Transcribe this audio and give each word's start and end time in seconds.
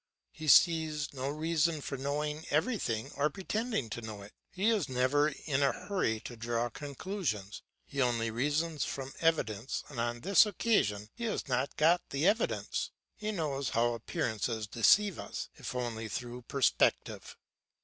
He 0.31 0.47
sees 0.47 1.13
no 1.13 1.29
reason 1.29 1.79
for 1.79 1.95
knowing 1.95 2.47
everything 2.49 3.11
or 3.13 3.29
pretending 3.29 3.87
to 3.91 4.01
know 4.01 4.23
it; 4.23 4.33
he 4.49 4.67
is 4.71 4.89
never 4.89 5.29
in 5.29 5.61
a 5.61 5.71
hurry 5.71 6.19
to 6.21 6.35
draw 6.35 6.69
conclusions. 6.69 7.61
He 7.85 8.01
only 8.01 8.31
reasons 8.31 8.83
from 8.83 9.13
evidence 9.19 9.83
and 9.89 9.99
on 9.99 10.21
this 10.21 10.47
occasion 10.47 11.11
he 11.13 11.25
has 11.25 11.47
not 11.47 11.77
got 11.77 12.01
the 12.09 12.25
evidence. 12.25 12.89
He 13.15 13.31
knows 13.31 13.69
how 13.69 13.93
appearances 13.93 14.65
deceive 14.65 15.19
us, 15.19 15.49
if 15.53 15.75
only 15.75 16.07
through 16.09 16.45
perspective. 16.47 17.37